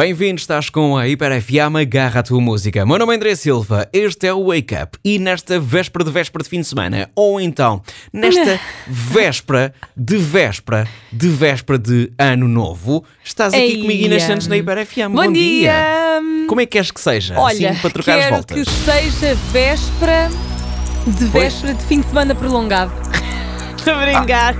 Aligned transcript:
Bem-vindo, 0.00 0.40
estás 0.40 0.70
com 0.70 0.96
a 0.96 1.06
Hiper 1.06 1.42
FM, 1.42 1.76
agarra 1.78 2.20
a 2.20 2.22
tua 2.22 2.40
música. 2.40 2.86
Meu 2.86 2.98
nome 2.98 3.12
é 3.12 3.16
André 3.16 3.36
Silva, 3.36 3.86
este 3.92 4.26
é 4.28 4.32
o 4.32 4.46
Wake 4.46 4.74
Up 4.74 4.98
e 5.04 5.18
nesta 5.18 5.60
véspera 5.60 6.02
de 6.02 6.10
véspera 6.10 6.42
de 6.42 6.48
fim 6.48 6.60
de 6.62 6.66
semana, 6.66 7.10
ou 7.14 7.38
então 7.38 7.82
nesta 8.10 8.58
véspera 8.88 9.74
de 9.94 10.16
véspera 10.16 10.88
de 11.12 11.28
véspera 11.28 11.78
de 11.78 12.10
ano 12.18 12.48
novo, 12.48 13.04
estás 13.22 13.52
aqui 13.52 13.62
Eia. 13.62 13.82
comigo 13.82 14.04
Inês 14.06 14.22
Santos 14.22 14.46
na 14.46 14.56
Hiper 14.56 14.86
FM. 14.86 15.12
Bom, 15.12 15.30
dia! 15.30 15.74
Como 16.48 16.62
é 16.62 16.64
que 16.64 16.72
queres 16.72 16.90
que 16.90 17.00
seja? 17.02 17.38
Olha, 17.38 17.72
assim, 17.72 17.80
para 17.82 17.90
trocar 17.90 18.18
as 18.18 18.24
quero 18.24 18.36
voltas. 18.36 18.56
que 18.56 18.70
seja 18.70 19.34
véspera 19.52 20.30
de 21.06 21.26
Pois. 21.26 21.44
véspera 21.44 21.74
de 21.74 21.84
fim 21.84 22.00
de 22.00 22.06
semana 22.06 22.34
prolongado. 22.34 23.19
Estou 23.80 23.94
a 23.94 24.04
brincar. 24.04 24.54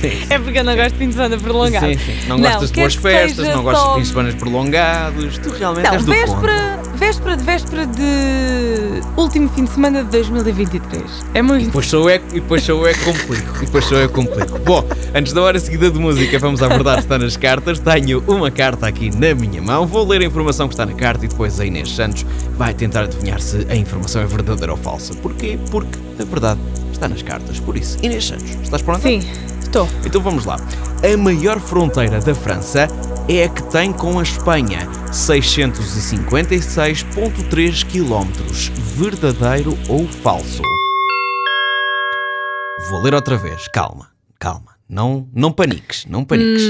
Sim. 0.00 0.26
É 0.28 0.38
porque 0.38 0.58
eu 0.58 0.64
não 0.64 0.76
gosto 0.76 0.92
de 0.92 0.98
fim 0.98 1.08
de 1.08 1.14
semana 1.14 1.38
prolongado. 1.38 1.86
Sim, 1.86 1.98
sim. 1.98 2.28
Não 2.28 2.36
Não, 2.38 2.50
gostas 2.50 2.70
de 2.70 2.80
boas 2.80 2.94
festas, 2.94 3.48
não 3.48 3.62
gostas 3.62 3.82
só- 3.82 3.88
de 3.88 3.94
fins 3.96 4.02
de 4.02 4.08
semana 4.08 4.32
prolongados, 4.34 5.38
tu 5.38 5.50
realmente 5.50 5.84
Não, 5.86 5.92
és 5.94 6.04
do 6.04 6.14
contra. 6.14 6.26
véspera, 6.26 6.82
véspera 6.96 7.36
de 7.36 7.42
véspera 7.44 7.86
de 7.86 9.00
último 9.16 9.48
fim 9.48 9.64
de 9.64 9.70
semana 9.70 10.04
de 10.04 10.10
2023. 10.10 11.02
É 11.32 11.40
muito. 11.40 11.66
Depois 11.66 11.86
sou 11.86 12.10
eu, 12.10 12.16
e 12.30 12.40
depois 12.40 12.62
sou 12.62 12.86
eu 12.86 12.94
complico. 13.04 13.56
E 13.62 13.66
depois 13.66 13.84
sou 13.86 13.98
eu 13.98 14.08
complico. 14.10 14.58
Bom, 14.58 14.86
antes 15.14 15.32
da 15.32 15.40
hora 15.40 15.58
seguida 15.58 15.90
de 15.90 15.98
música, 15.98 16.38
vamos 16.38 16.62
à 16.62 16.68
verdade 16.68 17.00
está 17.00 17.18
nas 17.18 17.36
cartas. 17.36 17.78
Tenho 17.78 18.22
uma 18.26 18.50
carta 18.50 18.86
aqui 18.86 19.10
na 19.16 19.34
minha 19.34 19.62
mão. 19.62 19.86
Vou 19.86 20.06
ler 20.06 20.20
a 20.20 20.24
informação 20.24 20.68
que 20.68 20.74
está 20.74 20.84
na 20.84 20.92
carta 20.94 21.24
e 21.24 21.28
depois 21.28 21.58
a 21.58 21.64
Inês 21.64 21.90
Santos 21.90 22.26
vai 22.56 22.74
tentar 22.74 23.04
adivinhar 23.04 23.40
se 23.40 23.66
a 23.70 23.74
informação 23.74 24.20
é 24.20 24.26
verdadeira 24.26 24.72
ou 24.72 24.78
falsa. 24.78 25.14
Porquê? 25.14 25.58
Porque 25.70 25.98
a 26.20 26.24
verdade 26.24 26.60
está 26.96 27.08
nas 27.08 27.22
cartas. 27.22 27.58
Por 27.60 27.76
isso, 27.76 27.96
Inês 28.02 28.26
Santos, 28.26 28.50
estás 28.62 28.82
pronta? 28.82 29.02
Sim, 29.02 29.20
estou. 29.60 29.88
Então 30.04 30.20
vamos 30.20 30.44
lá. 30.44 30.58
A 31.02 31.16
maior 31.16 31.58
fronteira 31.60 32.18
da 32.20 32.34
França 32.34 32.88
é 33.28 33.44
a 33.44 33.48
que 33.48 33.62
tem 33.64 33.92
com 33.92 34.18
a 34.18 34.22
Espanha, 34.22 34.88
656,3 35.12 37.84
km. 37.84 38.26
Verdadeiro 38.96 39.76
ou 39.88 40.08
falso? 40.08 40.62
Vou 42.90 43.02
ler 43.02 43.14
outra 43.14 43.36
vez. 43.36 43.68
Calma, 43.68 44.08
calma. 44.38 44.74
Não, 44.88 45.26
não 45.34 45.50
paniques, 45.50 46.06
não 46.08 46.24
paniques. 46.24 46.62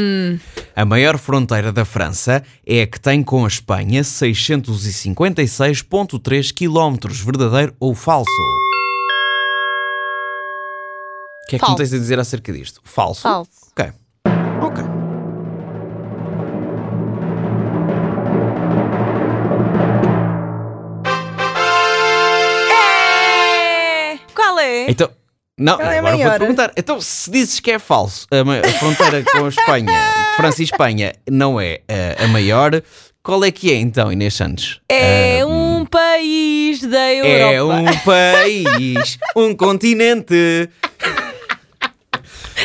A 0.74 0.86
maior 0.86 1.18
fronteira 1.18 1.70
da 1.70 1.84
França 1.84 2.42
é 2.66 2.80
a 2.82 2.86
que 2.86 2.98
tem 2.98 3.22
com 3.22 3.44
a 3.44 3.48
Espanha, 3.48 4.00
656,3 4.00 6.54
km. 6.54 6.96
Verdadeiro 7.12 7.74
ou 7.78 7.94
falso? 7.94 8.30
O 11.46 11.48
que 11.48 11.56
é 11.56 11.58
que 11.58 11.64
me 11.64 11.68
Falso. 11.68 11.76
tens 11.76 11.92
a 11.92 11.98
dizer 11.98 12.18
acerca 12.18 12.52
disto? 12.52 12.80
Falso? 12.82 13.22
Falso. 13.22 13.50
Ok. 13.70 13.92
Ok. 14.62 14.84
É! 23.26 24.18
Qual 24.34 24.58
é? 24.58 24.86
Então. 24.90 25.10
Não, 25.58 25.80
é 25.80 25.98
agora 25.98 26.02
vou-te 26.02 26.24
maior? 26.24 26.38
perguntar. 26.38 26.72
Então, 26.76 27.00
se 27.00 27.30
dizes 27.30 27.60
que 27.60 27.70
é 27.70 27.78
falso, 27.78 28.26
a, 28.30 28.44
ma- 28.44 28.58
a 28.58 28.68
fronteira 28.78 29.22
com 29.24 29.46
a 29.46 29.48
Espanha, 29.48 29.98
França 30.36 30.60
e 30.60 30.64
Espanha, 30.64 31.14
não 31.30 31.58
é 31.58 31.80
eh, 31.88 32.14
a 32.22 32.26
maior, 32.28 32.82
qual 33.22 33.42
é 33.42 33.50
que 33.50 33.72
é 33.72 33.76
então, 33.76 34.12
Inês 34.12 34.34
Santos? 34.34 34.82
É 34.90 35.40
Ah, 35.40 35.46
um 35.46 35.86
país 35.86 36.82
da 36.82 37.10
Europa. 37.10 37.32
É 37.54 37.62
um 37.62 37.98
país, 38.04 39.18
um 39.34 39.54
continente. 39.56 40.68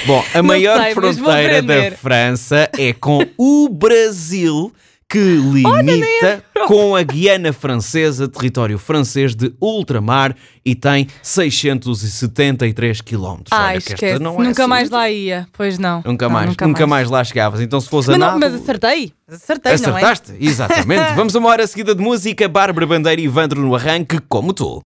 Bom, 0.06 0.24
a 0.34 0.42
maior 0.44 0.82
sei, 0.82 0.94
fronteira 0.94 1.62
da. 1.62 1.92
França 1.96 2.70
é 2.78 2.92
com 2.94 3.26
o 3.38 3.70
Brasil, 3.70 4.74
que 5.08 5.20
limita 5.20 6.44
com 6.68 6.96
a 6.96 7.04
Guiana 7.04 7.52
Francesa, 7.54 8.28
território 8.28 8.78
francês 8.80 9.36
de 9.36 9.54
ultramar, 9.62 10.36
e 10.66 10.74
tem 10.76 11.08
673 11.22 13.02
km. 13.02 13.42
Ai, 13.52 13.74
Olha 13.74 13.82
que 13.82 13.94
esta 13.94 13.94
esquece. 13.94 14.16
é 14.16 14.20
nunca 14.20 14.50
assim 14.64 14.70
mais 14.70 14.90
lá 14.90 15.10
ia. 15.10 15.48
Pois 15.54 15.78
não. 15.78 16.02
Nunca 16.06 16.28
Não, 16.28 16.34
mais, 16.34 16.50
nunca, 16.56 16.88
mais. 16.88 17.10
lá 17.10 17.24
chegavas. 17.24 17.62
Então, 17.62 17.82
se 17.82 17.90
fosse 17.90 18.10
a 18.10 18.12
Mas, 18.12 18.20
nado- 18.20 18.40
mas 18.40 18.54
acertei. 18.54 19.12
Acertei, 19.28 19.72
não 19.78 19.98
é? 19.98 20.04
Acertaste? 20.04 20.34
Exatamente. 20.40 21.14
Vamos 21.16 21.36
a 21.36 21.40
uma 21.40 21.50
hora 21.50 21.66
seguida 21.66 21.96
de 21.96 22.02
música. 22.02 22.48
Bárbara 22.48 22.86
Bandeira 22.86 23.20
e 23.20 23.26
Ivandro 23.26 23.62
no 23.62 23.76
arranque, 23.76 24.20
como 24.30 24.54
tu. 24.54 24.80